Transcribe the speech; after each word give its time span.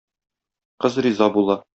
Кыз 0.79 0.97
риза 0.97 1.29
була. 1.37 1.63